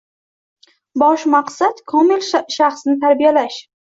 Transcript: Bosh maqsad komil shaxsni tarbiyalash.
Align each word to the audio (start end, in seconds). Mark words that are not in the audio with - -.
Bosh 1.01 1.25
maqsad 1.33 1.83
komil 1.93 2.25
shaxsni 2.31 2.99
tarbiyalash. 3.07 3.61